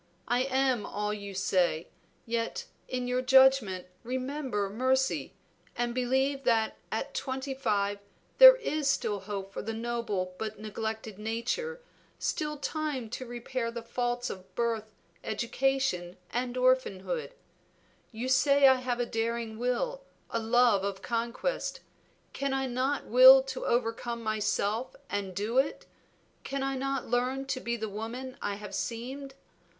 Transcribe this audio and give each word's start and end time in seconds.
I 0.27 0.45
am 0.45 0.83
all 0.83 1.13
you 1.13 1.35
say, 1.35 1.87
yet 2.25 2.65
in 2.87 3.07
your 3.07 3.21
judgment 3.21 3.85
remember 4.01 4.67
mercy, 4.67 5.35
and 5.75 5.93
believe 5.93 6.43
that 6.43 6.75
at 6.91 7.13
twenty 7.13 7.53
five 7.53 7.99
there 8.39 8.55
is 8.55 8.89
still 8.89 9.19
hope 9.19 9.53
for 9.53 9.61
the 9.61 9.75
noble 9.75 10.33
but 10.39 10.57
neglected 10.59 11.19
nature, 11.19 11.81
still 12.17 12.57
time 12.57 13.11
to 13.11 13.27
repair 13.27 13.69
the 13.69 13.83
faults 13.83 14.31
of 14.31 14.55
birth, 14.55 14.85
education, 15.23 16.17
and 16.31 16.57
orphanhood. 16.57 17.35
You 18.11 18.27
say, 18.27 18.67
I 18.67 18.77
have 18.77 18.99
a 18.99 19.05
daring 19.05 19.59
will, 19.59 20.01
a 20.31 20.39
love 20.39 20.83
of 20.83 21.03
conquest. 21.03 21.79
Can 22.33 22.53
I 22.55 22.65
not 22.65 23.05
will 23.05 23.43
to 23.43 23.67
overcome 23.67 24.23
myself 24.23 24.95
and 25.11 25.35
do 25.35 25.59
it? 25.59 25.85
Can 26.43 26.63
I 26.63 26.75
not 26.75 27.05
learn 27.05 27.45
to 27.45 27.59
be 27.59 27.75
the 27.77 27.87
woman 27.87 28.35
I 28.41 28.55
have 28.55 28.73
seemed? 28.73 29.35